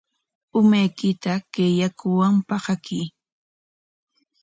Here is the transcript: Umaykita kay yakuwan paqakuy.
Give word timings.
Umaykita 0.59 1.33
kay 1.53 1.71
yakuwan 1.81 2.33
paqakuy. 2.47 3.05